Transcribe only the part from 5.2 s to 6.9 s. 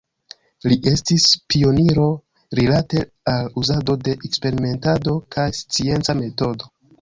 kaj scienca metodo.